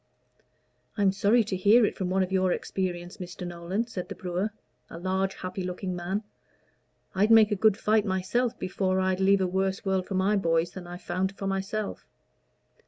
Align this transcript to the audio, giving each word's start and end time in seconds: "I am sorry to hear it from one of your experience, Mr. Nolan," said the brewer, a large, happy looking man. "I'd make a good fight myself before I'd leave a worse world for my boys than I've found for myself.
"I 0.97 1.03
am 1.03 1.11
sorry 1.11 1.43
to 1.43 1.55
hear 1.55 1.85
it 1.85 1.95
from 1.95 2.09
one 2.09 2.23
of 2.23 2.31
your 2.31 2.51
experience, 2.51 3.17
Mr. 3.17 3.45
Nolan," 3.45 3.85
said 3.85 4.09
the 4.09 4.15
brewer, 4.15 4.49
a 4.89 4.97
large, 4.97 5.35
happy 5.35 5.61
looking 5.61 5.95
man. 5.95 6.23
"I'd 7.13 7.29
make 7.29 7.51
a 7.51 7.55
good 7.55 7.77
fight 7.77 8.03
myself 8.03 8.57
before 8.57 8.99
I'd 8.99 9.19
leave 9.19 9.41
a 9.41 9.45
worse 9.47 9.85
world 9.85 10.07
for 10.07 10.15
my 10.15 10.35
boys 10.37 10.71
than 10.71 10.87
I've 10.87 11.03
found 11.03 11.37
for 11.37 11.45
myself. 11.45 12.07